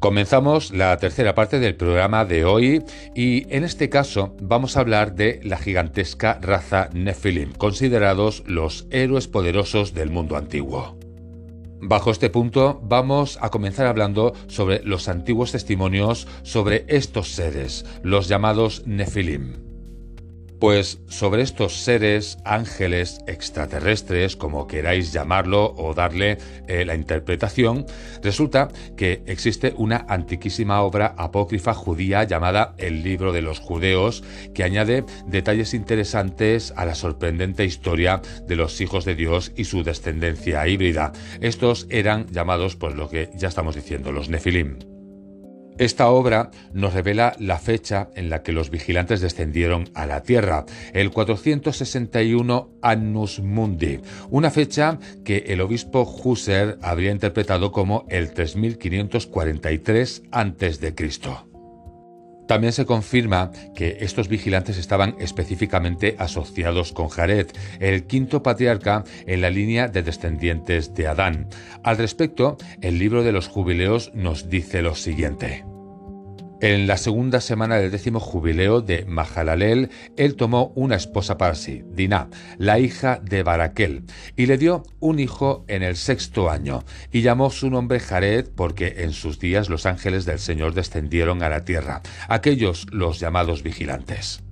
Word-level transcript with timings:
Comenzamos 0.00 0.72
la 0.72 0.96
tercera 0.98 1.34
parte 1.34 1.58
del 1.58 1.74
programa 1.74 2.26
de 2.26 2.44
hoy 2.44 2.84
y 3.14 3.46
en 3.54 3.64
este 3.64 3.88
caso 3.88 4.36
vamos 4.42 4.76
a 4.76 4.80
hablar 4.80 5.14
de 5.14 5.40
la 5.42 5.56
gigantesca 5.56 6.38
raza 6.42 6.90
Nephilim, 6.92 7.52
considerados 7.52 8.44
los 8.46 8.86
héroes 8.90 9.26
poderosos 9.26 9.94
del 9.94 10.10
mundo 10.10 10.36
antiguo. 10.36 10.98
Bajo 11.80 12.10
este 12.10 12.28
punto 12.28 12.78
vamos 12.84 13.38
a 13.40 13.48
comenzar 13.48 13.86
hablando 13.86 14.34
sobre 14.48 14.82
los 14.84 15.08
antiguos 15.08 15.52
testimonios 15.52 16.28
sobre 16.42 16.84
estos 16.88 17.28
seres, 17.28 17.86
los 18.02 18.28
llamados 18.28 18.82
Nephilim. 18.86 19.65
Pues 20.58 21.00
sobre 21.08 21.42
estos 21.42 21.74
seres, 21.74 22.38
ángeles, 22.44 23.20
extraterrestres, 23.26 24.36
como 24.36 24.66
queráis 24.66 25.12
llamarlo 25.12 25.74
o 25.76 25.92
darle 25.92 26.38
eh, 26.66 26.86
la 26.86 26.94
interpretación, 26.94 27.84
resulta 28.22 28.68
que 28.96 29.22
existe 29.26 29.74
una 29.76 30.06
antiquísima 30.08 30.80
obra 30.80 31.14
apócrifa 31.18 31.74
judía 31.74 32.24
llamada 32.24 32.74
El 32.78 33.02
libro 33.02 33.32
de 33.32 33.42
los 33.42 33.58
judeos, 33.58 34.24
que 34.54 34.64
añade 34.64 35.04
detalles 35.26 35.74
interesantes 35.74 36.72
a 36.74 36.86
la 36.86 36.94
sorprendente 36.94 37.66
historia 37.66 38.22
de 38.46 38.56
los 38.56 38.80
hijos 38.80 39.04
de 39.04 39.14
Dios 39.14 39.52
y 39.56 39.64
su 39.64 39.82
descendencia 39.82 40.66
híbrida. 40.66 41.12
Estos 41.42 41.86
eran 41.90 42.28
llamados, 42.28 42.76
pues 42.76 42.94
lo 42.94 43.10
que 43.10 43.30
ya 43.34 43.48
estamos 43.48 43.74
diciendo, 43.74 44.10
los 44.10 44.30
Nefilim. 44.30 44.95
Esta 45.78 46.08
obra 46.08 46.50
nos 46.72 46.94
revela 46.94 47.34
la 47.38 47.58
fecha 47.58 48.08
en 48.14 48.30
la 48.30 48.42
que 48.42 48.52
los 48.52 48.70
vigilantes 48.70 49.20
descendieron 49.20 49.90
a 49.94 50.06
la 50.06 50.22
Tierra, 50.22 50.64
el 50.94 51.10
461 51.10 52.70
Annus 52.80 53.40
Mundi, 53.40 54.00
una 54.30 54.50
fecha 54.50 54.98
que 55.22 55.44
el 55.48 55.60
obispo 55.60 56.02
Husser 56.02 56.78
habría 56.80 57.10
interpretado 57.10 57.72
como 57.72 58.06
el 58.08 58.32
3543 58.32 60.22
a.C. 60.30 60.94
También 62.46 62.72
se 62.72 62.86
confirma 62.86 63.50
que 63.74 63.98
estos 64.00 64.28
vigilantes 64.28 64.78
estaban 64.78 65.16
específicamente 65.18 66.16
asociados 66.18 66.92
con 66.92 67.08
Jared, 67.08 67.48
el 67.80 68.06
quinto 68.06 68.42
patriarca 68.42 69.04
en 69.26 69.40
la 69.40 69.50
línea 69.50 69.88
de 69.88 70.02
descendientes 70.02 70.94
de 70.94 71.08
Adán. 71.08 71.48
Al 71.82 71.98
respecto, 71.98 72.56
el 72.80 72.98
libro 72.98 73.22
de 73.22 73.32
los 73.32 73.48
jubileos 73.48 74.12
nos 74.14 74.48
dice 74.48 74.82
lo 74.82 74.94
siguiente. 74.94 75.75
En 76.66 76.88
la 76.88 76.96
segunda 76.96 77.40
semana 77.40 77.76
del 77.76 77.92
décimo 77.92 78.18
jubileo 78.18 78.80
de 78.80 79.04
Mahalalel, 79.04 79.88
él 80.16 80.34
tomó 80.34 80.72
una 80.74 80.96
esposa 80.96 81.38
para 81.38 81.54
sí, 81.54 81.84
Dinah, 81.92 82.28
la 82.58 82.80
hija 82.80 83.20
de 83.22 83.44
Baraquel, 83.44 84.02
y 84.34 84.46
le 84.46 84.58
dio 84.58 84.82
un 84.98 85.20
hijo 85.20 85.64
en 85.68 85.84
el 85.84 85.94
sexto 85.94 86.50
año, 86.50 86.82
y 87.12 87.22
llamó 87.22 87.50
su 87.50 87.70
nombre 87.70 88.00
Jared 88.00 88.48
porque 88.56 88.96
en 89.04 89.12
sus 89.12 89.38
días 89.38 89.68
los 89.68 89.86
ángeles 89.86 90.24
del 90.24 90.40
Señor 90.40 90.74
descendieron 90.74 91.44
a 91.44 91.48
la 91.48 91.64
tierra, 91.64 92.02
aquellos 92.28 92.88
los 92.90 93.20
llamados 93.20 93.62
vigilantes. 93.62 94.42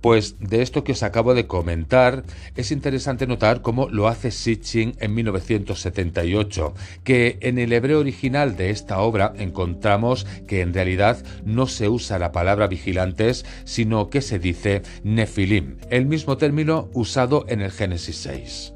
Pues 0.00 0.36
de 0.38 0.62
esto 0.62 0.84
que 0.84 0.92
os 0.92 1.02
acabo 1.02 1.34
de 1.34 1.46
comentar, 1.46 2.24
es 2.54 2.70
interesante 2.70 3.26
notar 3.26 3.62
cómo 3.62 3.88
lo 3.88 4.08
hace 4.08 4.30
Sitchin 4.30 4.94
en 5.00 5.14
1978, 5.14 6.74
que 7.02 7.38
en 7.40 7.58
el 7.58 7.72
hebreo 7.72 8.00
original 8.00 8.56
de 8.56 8.70
esta 8.70 9.00
obra 9.00 9.32
encontramos 9.36 10.26
que 10.46 10.60
en 10.60 10.74
realidad 10.74 11.24
no 11.44 11.66
se 11.66 11.88
usa 11.88 12.18
la 12.18 12.32
palabra 12.32 12.66
vigilantes, 12.66 13.44
sino 13.64 14.10
que 14.10 14.20
se 14.20 14.38
dice 14.38 14.82
nefilim, 15.02 15.78
el 15.90 16.06
mismo 16.06 16.36
término 16.36 16.88
usado 16.92 17.44
en 17.48 17.60
el 17.60 17.72
Génesis 17.72 18.16
6. 18.16 18.75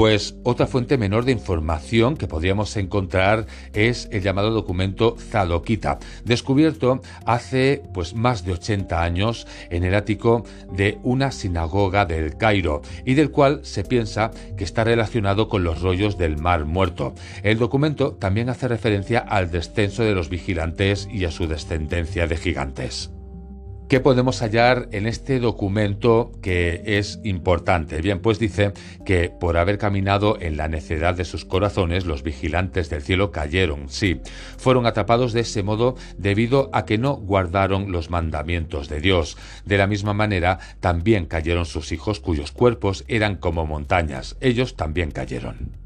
Pues 0.00 0.34
otra 0.44 0.66
fuente 0.66 0.96
menor 0.96 1.26
de 1.26 1.32
información 1.32 2.16
que 2.16 2.26
podríamos 2.26 2.74
encontrar 2.78 3.44
es 3.74 4.08
el 4.10 4.22
llamado 4.22 4.50
documento 4.50 5.14
Zadokita, 5.18 5.98
descubierto 6.24 7.02
hace 7.26 7.82
pues 7.92 8.14
más 8.14 8.42
de 8.46 8.52
80 8.52 9.02
años 9.02 9.46
en 9.68 9.84
el 9.84 9.94
ático 9.94 10.46
de 10.72 10.98
una 11.02 11.32
sinagoga 11.32 12.06
del 12.06 12.38
Cairo 12.38 12.80
y 13.04 13.12
del 13.12 13.30
cual 13.30 13.60
se 13.62 13.84
piensa 13.84 14.30
que 14.56 14.64
está 14.64 14.84
relacionado 14.84 15.50
con 15.50 15.64
los 15.64 15.82
rollos 15.82 16.16
del 16.16 16.38
Mar 16.38 16.64
Muerto. 16.64 17.12
El 17.42 17.58
documento 17.58 18.14
también 18.14 18.48
hace 18.48 18.68
referencia 18.68 19.18
al 19.18 19.50
descenso 19.50 20.02
de 20.02 20.14
los 20.14 20.30
vigilantes 20.30 21.10
y 21.12 21.26
a 21.26 21.30
su 21.30 21.46
descendencia 21.46 22.26
de 22.26 22.38
gigantes. 22.38 23.10
¿Qué 23.90 23.98
podemos 23.98 24.40
hallar 24.40 24.88
en 24.92 25.08
este 25.08 25.40
documento 25.40 26.30
que 26.42 26.80
es 26.86 27.18
importante? 27.24 28.00
Bien, 28.00 28.20
pues 28.20 28.38
dice 28.38 28.72
que 29.04 29.30
por 29.30 29.56
haber 29.56 29.78
caminado 29.78 30.40
en 30.40 30.56
la 30.56 30.68
necedad 30.68 31.16
de 31.16 31.24
sus 31.24 31.44
corazones, 31.44 32.06
los 32.06 32.22
vigilantes 32.22 32.88
del 32.88 33.02
cielo 33.02 33.32
cayeron, 33.32 33.88
sí, 33.88 34.20
fueron 34.58 34.86
atrapados 34.86 35.32
de 35.32 35.40
ese 35.40 35.64
modo 35.64 35.96
debido 36.16 36.70
a 36.72 36.84
que 36.84 36.98
no 36.98 37.14
guardaron 37.16 37.90
los 37.90 38.10
mandamientos 38.10 38.88
de 38.88 39.00
Dios. 39.00 39.36
De 39.64 39.76
la 39.76 39.88
misma 39.88 40.14
manera, 40.14 40.60
también 40.78 41.26
cayeron 41.26 41.66
sus 41.66 41.90
hijos 41.90 42.20
cuyos 42.20 42.52
cuerpos 42.52 43.04
eran 43.08 43.34
como 43.34 43.66
montañas, 43.66 44.36
ellos 44.40 44.76
también 44.76 45.10
cayeron. 45.10 45.79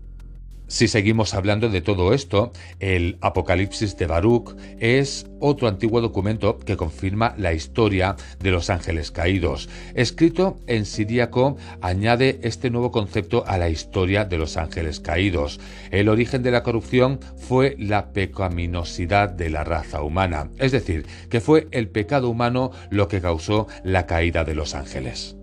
Si 0.74 0.88
seguimos 0.88 1.34
hablando 1.34 1.68
de 1.68 1.82
todo 1.82 2.12
esto, 2.12 2.50
el 2.80 3.16
Apocalipsis 3.20 3.96
de 3.96 4.08
Baruch 4.08 4.56
es 4.80 5.24
otro 5.38 5.68
antiguo 5.68 6.00
documento 6.00 6.58
que 6.58 6.76
confirma 6.76 7.32
la 7.38 7.52
historia 7.52 8.16
de 8.40 8.50
los 8.50 8.70
ángeles 8.70 9.12
caídos. 9.12 9.68
Escrito 9.94 10.58
en 10.66 10.84
siríaco, 10.84 11.56
añade 11.80 12.40
este 12.42 12.70
nuevo 12.70 12.90
concepto 12.90 13.44
a 13.46 13.56
la 13.56 13.68
historia 13.68 14.24
de 14.24 14.36
los 14.36 14.56
ángeles 14.56 14.98
caídos. 14.98 15.60
El 15.92 16.08
origen 16.08 16.42
de 16.42 16.50
la 16.50 16.64
corrupción 16.64 17.20
fue 17.36 17.76
la 17.78 18.12
pecaminosidad 18.12 19.28
de 19.28 19.50
la 19.50 19.62
raza 19.62 20.02
humana, 20.02 20.50
es 20.58 20.72
decir, 20.72 21.06
que 21.30 21.40
fue 21.40 21.68
el 21.70 21.86
pecado 21.86 22.28
humano 22.28 22.72
lo 22.90 23.06
que 23.06 23.20
causó 23.20 23.68
la 23.84 24.06
caída 24.06 24.42
de 24.42 24.56
los 24.56 24.74
ángeles. 24.74 25.36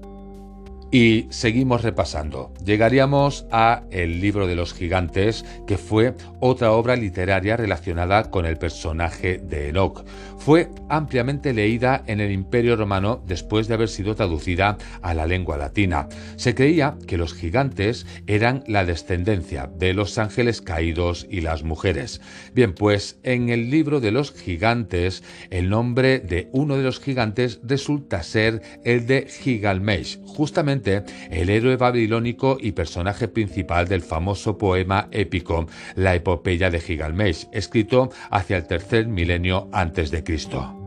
Y 0.93 1.27
seguimos 1.29 1.83
repasando. 1.83 2.51
Llegaríamos 2.65 3.45
a 3.49 3.83
El 3.91 4.19
libro 4.19 4.45
de 4.45 4.55
los 4.55 4.73
gigantes, 4.73 5.45
que 5.65 5.77
fue 5.77 6.15
otra 6.41 6.73
obra 6.73 6.97
literaria 6.97 7.55
relacionada 7.55 8.29
con 8.29 8.45
el 8.45 8.57
personaje 8.57 9.37
de 9.37 9.69
Enoch. 9.69 10.03
Fue 10.37 10.69
ampliamente 10.89 11.53
leída 11.53 12.03
en 12.07 12.19
el 12.19 12.31
Imperio 12.31 12.75
Romano 12.75 13.23
después 13.25 13.67
de 13.67 13.75
haber 13.75 13.87
sido 13.87 14.15
traducida 14.15 14.77
a 15.01 15.13
la 15.13 15.27
lengua 15.27 15.55
latina. 15.55 16.09
Se 16.35 16.55
creía 16.55 16.97
que 17.07 17.17
los 17.17 17.35
gigantes 17.35 18.05
eran 18.27 18.63
la 18.67 18.83
descendencia 18.83 19.69
de 19.73 19.93
los 19.93 20.17
ángeles 20.17 20.61
caídos 20.61 21.25
y 21.29 21.39
las 21.39 21.63
mujeres. 21.63 22.19
Bien, 22.53 22.73
pues 22.73 23.19
en 23.23 23.49
el 23.49 23.69
libro 23.69 24.01
de 24.01 24.11
los 24.11 24.33
gigantes, 24.33 25.23
el 25.51 25.69
nombre 25.69 26.19
de 26.19 26.49
uno 26.51 26.75
de 26.75 26.83
los 26.83 26.99
gigantes 26.99 27.61
resulta 27.63 28.23
ser 28.23 28.61
el 28.83 29.05
de 29.05 29.27
Gigalmesh, 29.27 30.19
justamente 30.25 30.80
el 31.29 31.49
héroe 31.49 31.77
babilónico 31.77 32.57
y 32.59 32.71
personaje 32.71 33.27
principal 33.27 33.87
del 33.87 34.01
famoso 34.01 34.57
poema 34.57 35.07
épico 35.11 35.67
La 35.95 36.15
epopeya 36.15 36.69
de 36.69 36.79
Gigalmesh, 36.79 37.47
escrito 37.51 38.09
hacia 38.29 38.57
el 38.57 38.67
tercer 38.67 39.07
milenio 39.07 39.69
antes 39.71 40.11
de 40.11 40.23
Cristo. 40.23 40.80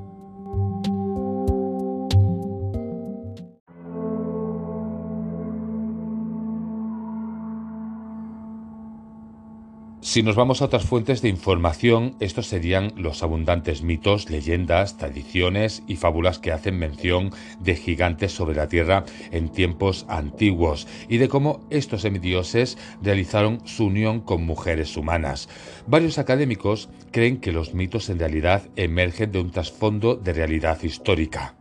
Si 10.15 10.23
nos 10.23 10.37
vamos 10.37 10.63
a 10.63 10.67
otras 10.67 10.85
fuentes 10.85 11.23
de 11.23 11.29
información, 11.29 12.15
estos 12.21 12.47
serían 12.47 12.93
los 12.97 13.25
abundantes 13.25 13.83
mitos, 13.83 14.31
leyendas, 14.31 14.97
tradiciones 14.97 15.83
y 15.89 15.97
fábulas 15.97 16.39
que 16.39 16.53
hacen 16.53 16.79
mención 16.79 17.33
de 17.59 17.75
gigantes 17.75 18.31
sobre 18.31 18.55
la 18.55 18.69
Tierra 18.69 19.05
en 19.33 19.49
tiempos 19.49 20.07
antiguos 20.09 20.87
y 21.09 21.17
de 21.17 21.29
cómo 21.29 21.67
estos 21.69 22.03
semidioses 22.03 22.79
realizaron 23.03 23.67
su 23.67 23.87
unión 23.87 24.21
con 24.21 24.47
mujeres 24.47 24.97
humanas. 24.97 25.49
Varios 25.89 26.19
académicos 26.19 26.91
creen 27.11 27.39
que 27.39 27.51
los 27.51 27.75
mitos 27.75 28.09
en 28.09 28.21
realidad 28.21 28.63
emergen 28.77 29.33
de 29.33 29.41
un 29.41 29.51
trasfondo 29.51 30.15
de 30.15 30.33
realidad 30.33 30.81
histórica. 30.85 31.57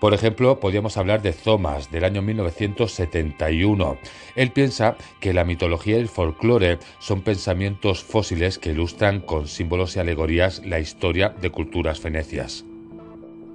Por 0.00 0.14
ejemplo, 0.14 0.58
podríamos 0.60 0.96
hablar 0.96 1.20
de 1.20 1.34
Thomas 1.34 1.90
del 1.90 2.04
año 2.04 2.22
1971. 2.22 3.98
Él 4.34 4.50
piensa 4.50 4.96
que 5.20 5.34
la 5.34 5.44
mitología 5.44 5.98
y 5.98 6.00
el 6.00 6.08
folclore 6.08 6.78
son 7.00 7.20
pensamientos 7.20 8.02
fósiles 8.02 8.58
que 8.58 8.70
ilustran 8.70 9.20
con 9.20 9.46
símbolos 9.46 9.96
y 9.96 10.00
alegorías 10.00 10.64
la 10.64 10.80
historia 10.80 11.28
de 11.28 11.50
culturas 11.50 12.00
fenecias. 12.00 12.64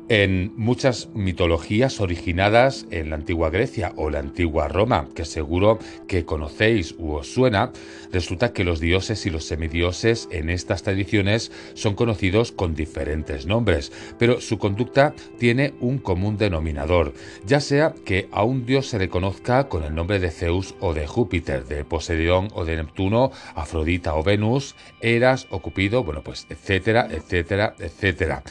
En 0.08 0.54
muchas 0.56 1.10
mitologías 1.16 2.00
originadas 2.00 2.86
en 2.92 3.10
la 3.10 3.16
antigua 3.16 3.50
Grecia 3.50 3.92
o 3.96 4.12
la 4.12 4.20
antigua 4.20 4.68
Roma, 4.68 5.08
que 5.16 5.26
seguro 5.26 5.80
que 6.08 6.26
conocéis 6.26 6.94
u 7.00 7.14
os 7.14 7.34
suena, 7.34 7.72
resulta 8.12 8.54
que 8.54 8.64
los 8.64 8.80
dioses 8.80 9.26
y 9.26 9.32
los 9.32 9.46
semidioses 9.46 10.28
en 10.30 10.52
estas 10.52 10.84
tradiciones 10.84 11.52
son 11.74 11.96
conocidos 11.96 12.52
con 12.52 12.76
diferentes 12.76 13.48
nombres, 13.48 13.92
pero 14.20 14.42
su 14.42 14.60
conducta 14.60 15.16
tiene 15.40 15.74
un 15.80 15.98
común 15.98 16.38
denominador, 16.38 17.16
ya 17.44 17.60
sea 17.60 17.96
que 18.06 18.30
a 18.32 18.44
un 18.44 18.68
dios 18.68 18.86
se 18.86 19.00
le 19.00 19.10
conozca 19.10 19.70
con 19.70 19.84
el 19.84 19.96
nombre 19.96 20.20
de 20.20 20.30
Zeus 20.30 20.76
o 20.82 20.94
de 20.94 21.08
Júpiter, 21.08 21.66
de 21.66 21.84
Poseidón 21.84 22.50
o 22.54 22.64
de 22.64 22.76
Neptuno, 22.76 23.32
Afrodita 23.56 24.14
o 24.14 24.22
Venus, 24.22 24.76
Eras 25.02 25.48
o 25.50 25.64
Cupido, 25.64 26.04
bueno 26.04 26.22
pues 26.22 26.46
etcétera, 26.48 27.08
etcétera, 27.10 27.74
etcétera. 27.80 28.44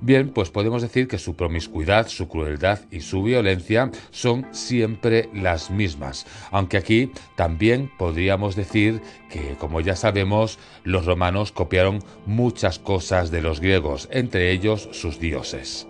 Bien, 0.00 0.30
pues 0.30 0.48
podemos 0.50 0.80
decir 0.80 1.01
que 1.08 1.18
su 1.18 1.36
promiscuidad, 1.36 2.08
su 2.08 2.28
crueldad 2.28 2.80
y 2.90 3.00
su 3.00 3.22
violencia 3.22 3.90
son 4.10 4.46
siempre 4.52 5.28
las 5.34 5.70
mismas, 5.70 6.26
aunque 6.50 6.76
aquí 6.76 7.10
también 7.36 7.90
podríamos 7.98 8.56
decir 8.56 9.00
que, 9.30 9.56
como 9.58 9.80
ya 9.80 9.96
sabemos, 9.96 10.58
los 10.84 11.06
romanos 11.06 11.52
copiaron 11.52 12.02
muchas 12.26 12.78
cosas 12.78 13.30
de 13.30 13.42
los 13.42 13.60
griegos, 13.60 14.08
entre 14.10 14.50
ellos 14.52 14.88
sus 14.92 15.18
dioses. 15.18 15.86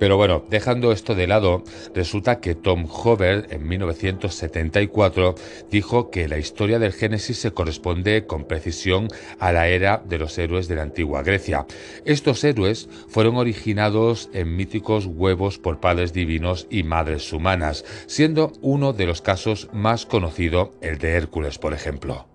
Pero 0.00 0.16
bueno, 0.16 0.42
dejando 0.48 0.92
esto 0.92 1.14
de 1.14 1.26
lado, 1.26 1.62
resulta 1.94 2.40
que 2.40 2.54
Tom 2.54 2.86
Hover 2.90 3.46
en 3.50 3.68
1974 3.68 5.34
dijo 5.70 6.10
que 6.10 6.26
la 6.26 6.38
historia 6.38 6.78
del 6.78 6.94
Génesis 6.94 7.36
se 7.36 7.52
corresponde 7.52 8.24
con 8.26 8.46
precisión 8.46 9.08
a 9.38 9.52
la 9.52 9.68
era 9.68 10.02
de 10.08 10.16
los 10.16 10.38
héroes 10.38 10.68
de 10.68 10.76
la 10.76 10.82
antigua 10.82 11.22
Grecia. 11.22 11.66
Estos 12.06 12.42
héroes 12.44 12.88
fueron 13.08 13.36
originados 13.36 14.30
en 14.32 14.56
míticos 14.56 15.04
huevos 15.04 15.58
por 15.58 15.80
padres 15.80 16.14
divinos 16.14 16.66
y 16.70 16.82
madres 16.82 17.30
humanas, 17.34 17.84
siendo 18.06 18.54
uno 18.62 18.94
de 18.94 19.04
los 19.04 19.20
casos 19.20 19.68
más 19.74 20.06
conocido 20.06 20.72
el 20.80 20.96
de 20.96 21.10
Hércules, 21.10 21.58
por 21.58 21.74
ejemplo. 21.74 22.29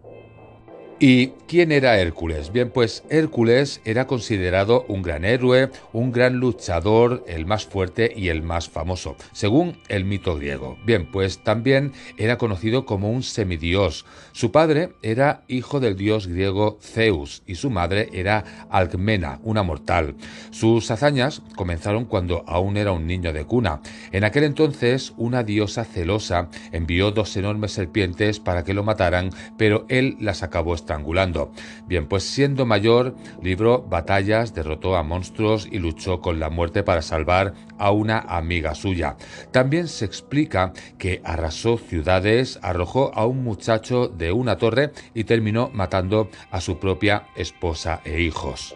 ¿Y 0.98 1.28
quién 1.46 1.74
era 1.74 2.00
Hércules? 2.00 2.54
Bien, 2.54 2.70
pues 2.70 3.04
Hércules 3.10 3.82
era 3.84 4.08
considerado 4.08 4.86
un 4.88 5.02
gran 5.02 5.26
héroe, 5.26 5.70
un 5.92 6.14
gran 6.14 6.36
luchador, 6.36 7.26
el 7.28 7.46
más 7.46 7.66
fuerte 7.66 8.14
y 8.16 8.30
el 8.30 8.44
más 8.44 8.70
famoso, 8.70 9.18
según 9.34 9.78
el 9.90 10.06
mito 10.06 10.38
griego. 10.38 10.78
Bien, 10.86 11.12
pues 11.12 11.44
también 11.44 11.92
era 12.16 12.38
conocido 12.38 12.86
como 12.86 13.12
un 13.12 13.24
semidios. 13.24 14.06
Su 14.32 14.54
padre 14.54 14.94
era 15.02 15.44
hijo 15.50 15.82
del 15.82 15.98
dios 15.98 16.28
griego 16.28 16.78
Zeus 16.82 17.44
y 17.46 17.56
su 17.56 17.70
madre 17.70 18.08
era 18.14 18.68
Alcmena, 18.70 19.42
una 19.44 19.64
mortal. 19.64 20.16
Sus 20.52 20.90
hazañas 20.92 21.42
comenzaron 21.58 22.06
cuando 22.06 22.46
aún 22.48 22.78
era 22.78 22.94
un 22.94 23.06
niño 23.06 23.34
de 23.34 23.44
cuna. 23.44 23.82
En 24.14 24.24
aquel 24.24 24.46
entonces, 24.46 25.14
una 25.18 25.44
diosa 25.44 25.84
celosa 25.84 26.50
envió 26.72 27.12
dos 27.12 27.36
enormes 27.36 27.74
serpientes 27.74 28.40
para 28.40 28.64
que 28.64 28.74
lo 28.74 28.84
mataran, 28.86 29.32
pero 29.58 29.86
él 29.90 30.16
las 30.22 30.42
acabó 30.42 30.74
estrangulando. 30.86 31.52
Bien, 31.88 32.08
pues 32.08 32.24
siendo 32.24 32.66
mayor, 32.68 33.16
libró 33.42 33.82
batallas, 33.82 34.54
derrotó 34.54 34.96
a 34.96 35.04
monstruos 35.04 35.68
y 35.70 35.80
luchó 35.80 36.22
con 36.22 36.40
la 36.40 36.52
muerte 36.52 36.84
para 36.84 37.02
salvar 37.02 37.54
a 37.80 37.92
una 37.92 38.20
amiga 38.20 38.76
suya. 38.76 39.18
También 39.52 39.88
se 39.88 40.06
explica 40.06 40.74
que 41.00 41.22
arrasó 41.24 41.78
ciudades, 41.78 42.60
arrojó 42.62 43.12
a 43.16 43.26
un 43.26 43.44
muchacho 43.44 44.08
de 44.08 44.32
una 44.32 44.58
torre 44.58 44.92
y 45.16 45.24
terminó 45.24 45.72
matando 45.74 46.30
a 46.52 46.62
su 46.62 46.78
propia 46.78 47.28
esposa 47.36 48.02
e 48.06 48.22
hijos. 48.22 48.76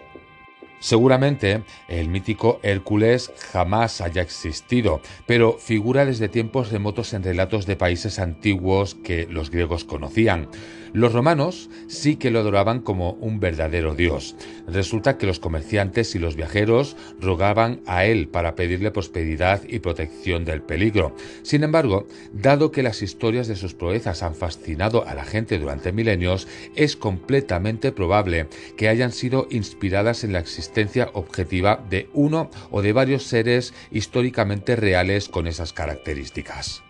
Seguramente 0.80 1.64
el 1.90 2.08
mítico 2.08 2.60
Hércules 2.64 3.32
jamás 3.52 4.00
haya 4.00 4.22
existido, 4.22 5.02
pero 5.26 5.58
figura 5.58 6.06
desde 6.06 6.30
tiempos 6.30 6.72
remotos 6.72 7.14
en 7.14 7.24
relatos 7.24 7.66
de 7.66 7.76
países 7.76 8.18
antiguos 8.18 8.96
que 8.96 9.28
los 9.30 9.52
griegos 9.52 9.84
conocían. 9.84 10.48
Los 10.94 11.14
romanos 11.14 11.70
sí 11.88 12.16
que 12.16 12.32
lo 12.32 12.40
adoraban 12.40 12.80
como 12.82 13.12
un 13.14 13.40
verdadero 13.40 13.96
dios. 13.96 14.36
Resulta 14.68 15.18
que 15.18 15.28
los 15.28 15.40
comerciantes 15.40 16.16
y 16.16 16.20
los 16.20 16.36
viajeros 16.36 16.96
rogaban 17.20 17.82
a 17.86 18.06
él 18.06 18.28
para 18.28 18.56
pedirle 18.56 18.92
prosperidad 18.92 19.62
y 19.68 19.80
protección 19.80 20.46
del 20.46 20.62
peligro. 20.62 21.16
Sin 21.44 21.64
embargo, 21.64 22.08
dado 22.34 22.72
que 22.72 22.84
las 22.84 23.02
historias 23.02 23.48
de 23.48 23.56
sus 23.56 23.74
proezas 23.74 24.24
han 24.24 24.36
fascinado 24.36 25.06
a 25.08 25.14
la 25.14 25.26
gente 25.26 25.60
durante 25.60 25.92
milenios, 25.92 26.48
es 26.76 26.96
completamente 26.96 27.92
probable 27.92 28.48
que 28.78 28.90
hayan 28.90 29.12
sido 29.12 29.48
inspiradas 29.50 30.24
en 30.24 30.34
la 30.34 30.40
existencia 30.40 31.10
objetiva 31.14 31.84
de 31.90 32.10
uno 32.14 32.50
o 32.72 32.82
de 32.82 32.94
varios 32.94 33.24
seres 33.24 33.74
históricamente 33.92 34.76
reales 34.76 35.30
con 35.30 35.48
esas 35.48 35.74
características. 35.74 36.84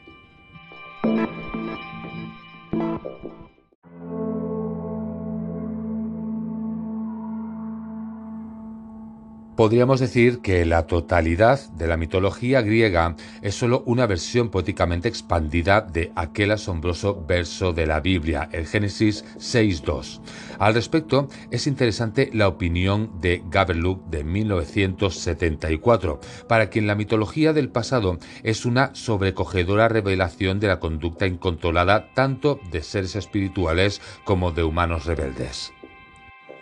Podríamos 9.59 9.99
decir 9.99 10.39
que 10.39 10.65
la 10.65 10.87
totalidad 10.87 11.59
de 11.71 11.87
la 11.87 11.97
mitología 11.97 12.61
griega 12.61 13.17
es 13.41 13.55
solo 13.55 13.83
una 13.85 14.07
versión 14.07 14.47
poéticamente 14.47 15.09
expandida 15.09 15.81
de 15.81 16.13
aquel 16.15 16.51
asombroso 16.51 17.25
verso 17.27 17.73
de 17.73 17.85
la 17.85 17.99
Biblia, 17.99 18.47
el 18.53 18.67
Génesis 18.67 19.25
6.2. 19.37 20.21
Al 20.59 20.75
respecto, 20.75 21.27
es 21.51 21.67
interesante 21.67 22.29
la 22.31 22.47
opinión 22.47 23.19
de 23.19 23.43
Gaberluck 23.49 24.05
de 24.05 24.23
1974, 24.23 26.21
para 26.47 26.69
quien 26.69 26.87
la 26.87 26.95
mitología 26.95 27.51
del 27.51 27.67
pasado 27.67 28.17
es 28.43 28.65
una 28.65 28.95
sobrecogedora 28.95 29.89
revelación 29.89 30.61
de 30.61 30.67
la 30.67 30.79
conducta 30.79 31.27
incontrolada 31.27 32.13
tanto 32.13 32.61
de 32.71 32.81
seres 32.81 33.17
espirituales 33.17 34.01
como 34.23 34.53
de 34.53 34.63
humanos 34.63 35.05
rebeldes. 35.05 35.73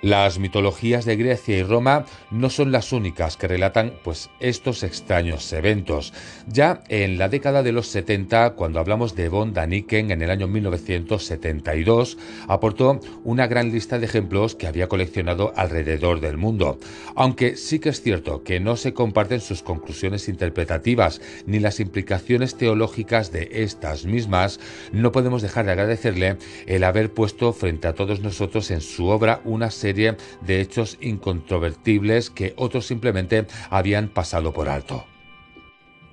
Las 0.03 0.37
mitologías 0.37 1.05
de 1.05 1.15
Grecia 1.15 1.57
y 1.57 1.63
Roma 1.63 2.05
no 2.29 2.51
son 2.51 2.71
las 2.71 2.93
únicas 2.93 3.35
que 3.35 3.47
relatan 3.47 3.93
pues 4.03 4.29
estos 4.39 4.83
extraños 4.83 5.51
eventos. 5.53 6.13
Ya 6.45 6.83
en 6.87 7.17
la 7.17 7.29
década 7.29 7.63
de 7.63 7.71
los 7.71 7.87
70, 7.87 8.51
cuando 8.51 8.79
hablamos 8.79 9.15
de 9.15 9.27
von 9.27 9.53
Daniken 9.53 10.11
en 10.11 10.21
el 10.21 10.29
año 10.29 10.47
1972, 10.47 12.19
aportó 12.47 12.99
una 13.23 13.47
gran 13.47 13.71
lista 13.71 13.97
de 13.97 14.05
ejemplos 14.05 14.53
que 14.53 14.67
había 14.67 14.87
coleccionado 14.87 15.51
alrededor 15.55 16.19
del 16.19 16.37
mundo. 16.37 16.77
Aunque 17.15 17.55
sí 17.55 17.79
que 17.79 17.89
es 17.89 18.01
cierto 18.01 18.43
que 18.43 18.59
no 18.59 18.75
se 18.75 18.93
comparten 18.93 19.41
sus 19.41 19.63
conclusiones 19.63 20.29
interpretativas 20.29 21.21
ni 21.47 21.57
las 21.57 21.79
implicaciones 21.79 22.55
teológicas 22.55 23.31
de 23.31 23.49
estas 23.51 24.05
mismas, 24.05 24.59
no 24.91 25.11
podemos 25.11 25.41
dejar 25.41 25.65
de 25.65 25.71
agradecerle 25.71 26.37
el 26.67 26.83
haber 26.83 27.11
puesto 27.11 27.51
frente 27.51 27.87
a 27.87 27.95
todos 27.95 28.21
nosotros 28.21 28.69
en 28.69 28.81
su 28.81 29.07
obra 29.07 29.41
una 29.43 29.71
serie 29.87 30.17
de 30.41 30.59
hechos 30.59 30.97
incontrovertibles 30.99 32.29
que 32.29 32.53
otros 32.57 32.85
simplemente 32.85 33.45
habían 33.69 34.09
pasado 34.09 34.51
por 34.51 34.67
alto. 34.67 35.05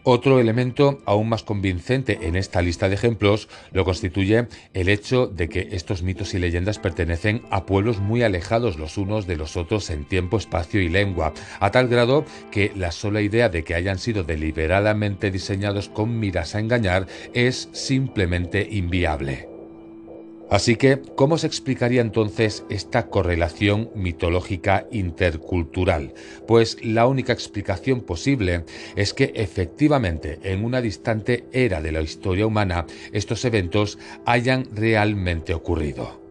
Otro 0.06 0.38
elemento 0.38 1.00
aún 1.06 1.30
más 1.30 1.42
convincente 1.42 2.18
en 2.22 2.36
esta 2.36 2.60
lista 2.60 2.88
de 2.88 2.94
ejemplos 2.94 3.48
lo 3.72 3.86
constituye 3.86 4.46
el 4.74 4.90
hecho 4.90 5.26
de 5.26 5.48
que 5.48 5.68
estos 5.72 6.02
mitos 6.02 6.34
y 6.34 6.38
leyendas 6.38 6.78
pertenecen 6.78 7.42
a 7.50 7.64
pueblos 7.64 7.98
muy 8.00 8.22
alejados 8.22 8.78
los 8.78 8.98
unos 8.98 9.26
de 9.26 9.36
los 9.36 9.56
otros 9.56 9.88
en 9.88 10.04
tiempo, 10.04 10.36
espacio 10.36 10.82
y 10.82 10.90
lengua, 10.90 11.32
a 11.58 11.70
tal 11.70 11.88
grado 11.88 12.26
que 12.52 12.70
la 12.76 12.92
sola 12.92 13.22
idea 13.22 13.48
de 13.48 13.64
que 13.64 13.74
hayan 13.74 13.98
sido 13.98 14.24
deliberadamente 14.24 15.30
diseñados 15.30 15.88
con 15.88 16.20
miras 16.20 16.54
a 16.54 16.60
engañar 16.60 17.06
es 17.32 17.70
simplemente 17.72 18.68
inviable. 18.70 19.53
Así 20.50 20.76
que, 20.76 21.00
¿cómo 21.16 21.38
se 21.38 21.46
explicaría 21.46 22.00
entonces 22.00 22.64
esta 22.68 23.08
correlación 23.08 23.90
mitológica 23.94 24.86
intercultural? 24.90 26.14
Pues 26.46 26.76
la 26.84 27.06
única 27.06 27.32
explicación 27.32 28.02
posible 28.02 28.64
es 28.94 29.14
que 29.14 29.32
efectivamente 29.34 30.38
en 30.42 30.64
una 30.64 30.80
distante 30.80 31.44
era 31.52 31.80
de 31.80 31.92
la 31.92 32.02
historia 32.02 32.46
humana 32.46 32.86
estos 33.12 33.44
eventos 33.44 33.98
hayan 34.26 34.68
realmente 34.74 35.54
ocurrido. 35.54 36.23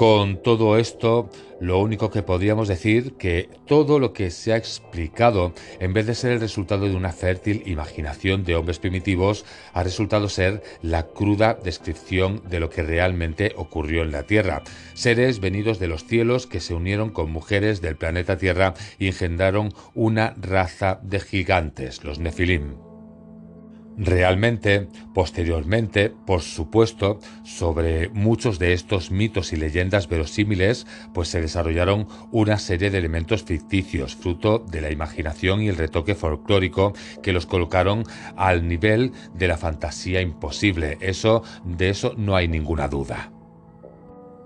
Con 0.00 0.38
todo 0.42 0.78
esto, 0.78 1.28
lo 1.60 1.78
único 1.78 2.08
que 2.10 2.22
podríamos 2.22 2.68
decir 2.68 3.18
que 3.18 3.50
todo 3.66 3.98
lo 3.98 4.14
que 4.14 4.30
se 4.30 4.54
ha 4.54 4.56
explicado, 4.56 5.52
en 5.78 5.92
vez 5.92 6.06
de 6.06 6.14
ser 6.14 6.30
el 6.32 6.40
resultado 6.40 6.88
de 6.88 6.96
una 6.96 7.12
fértil 7.12 7.62
imaginación 7.66 8.42
de 8.42 8.56
hombres 8.56 8.78
primitivos, 8.78 9.44
ha 9.74 9.82
resultado 9.82 10.30
ser 10.30 10.62
la 10.80 11.08
cruda 11.08 11.52
descripción 11.52 12.42
de 12.48 12.60
lo 12.60 12.70
que 12.70 12.82
realmente 12.82 13.52
ocurrió 13.58 14.02
en 14.02 14.12
la 14.12 14.22
Tierra. 14.22 14.62
Seres 14.94 15.38
venidos 15.38 15.78
de 15.78 15.88
los 15.88 16.06
cielos 16.06 16.46
que 16.46 16.60
se 16.60 16.72
unieron 16.72 17.10
con 17.10 17.30
mujeres 17.30 17.82
del 17.82 17.96
planeta 17.96 18.38
Tierra 18.38 18.72
y 18.98 19.08
engendraron 19.08 19.74
una 19.92 20.34
raza 20.40 20.98
de 21.02 21.20
gigantes, 21.20 22.04
los 22.04 22.20
Nefilim. 22.20 22.89
Realmente, 23.96 24.88
posteriormente, 25.12 26.10
por 26.10 26.40
supuesto, 26.40 27.20
sobre 27.42 28.08
muchos 28.10 28.58
de 28.58 28.72
estos 28.72 29.10
mitos 29.10 29.52
y 29.52 29.56
leyendas 29.56 30.08
verosímiles, 30.08 30.86
pues 31.12 31.28
se 31.28 31.40
desarrollaron 31.40 32.06
una 32.30 32.58
serie 32.58 32.90
de 32.90 32.98
elementos 32.98 33.42
ficticios, 33.42 34.16
fruto 34.16 34.58
de 34.58 34.80
la 34.80 34.90
imaginación 34.90 35.60
y 35.60 35.68
el 35.68 35.76
retoque 35.76 36.14
folclórico 36.14 36.94
que 37.22 37.32
los 37.32 37.46
colocaron 37.46 38.04
al 38.36 38.66
nivel 38.66 39.12
de 39.34 39.48
la 39.48 39.58
fantasía 39.58 40.20
imposible. 40.20 40.96
Eso, 41.00 41.42
de 41.64 41.90
eso 41.90 42.14
no 42.16 42.36
hay 42.36 42.48
ninguna 42.48 42.88
duda. 42.88 43.32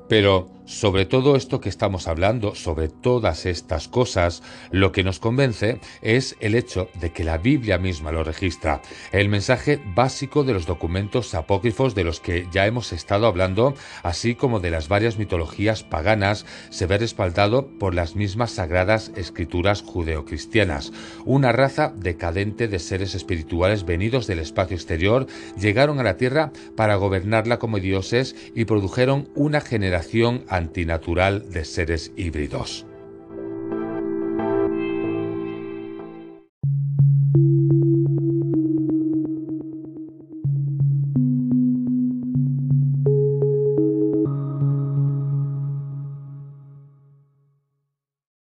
Pero 0.09 0.51
sobre 0.67 1.07
todo 1.07 1.37
esto 1.37 1.61
que 1.61 1.69
estamos 1.69 2.09
hablando, 2.09 2.55
sobre 2.55 2.89
todas 2.89 3.47
estas 3.47 3.89
cosas, 3.89 4.43
lo 4.71 4.93
que 4.93 5.05
nos 5.05 5.19
convence 5.19 5.81
es 6.03 6.37
el 6.41 6.55
hecho 6.55 6.89
de 7.01 7.13
que 7.13 7.25
la 7.25 7.39
Biblia 7.39 7.79
misma 7.79 8.13
lo 8.13 8.25
registra, 8.25 8.81
el 9.13 9.29
mensaje 9.29 9.81
básico 9.95 10.45
de 10.45 10.55
los 10.55 10.67
documentos 10.67 11.35
apócrifos 11.35 11.95
de 11.95 12.05
los 12.05 12.21
que 12.21 12.47
ya 12.53 12.67
hemos 12.67 12.93
estado 12.93 13.27
hablando, 13.27 13.75
así 14.03 14.35
como 14.35 14.61
de 14.61 14.71
las 14.71 14.89
varias 14.89 15.19
mitologías 15.19 15.83
paganas, 15.83 16.47
se 16.71 16.87
ve 16.87 16.99
respaldado 16.99 17.69
por 17.79 17.95
las 17.95 18.17
mismas 18.17 18.53
sagradas 18.53 19.13
escrituras 19.17 19.83
judeocristianas. 19.83 20.93
Una 21.25 21.53
raza 21.53 21.93
decadente 21.97 22.69
de 22.69 22.79
seres 22.79 23.15
espirituales 23.15 23.85
venidos 23.85 24.27
del 24.27 24.39
espacio 24.39 24.77
exterior 24.77 25.27
llegaron 25.59 26.01
a 26.01 26.03
la 26.03 26.17
tierra 26.17 26.53
para 26.77 26.97
gobernarla 26.97 27.59
como 27.59 27.79
dioses 27.79 28.35
y 28.55 28.65
produjeron 28.65 29.29
una 29.35 29.61
generación 29.61 30.45
antinatural 30.57 31.51
de 31.51 31.65
seres 31.65 32.13
híbridos. 32.17 32.87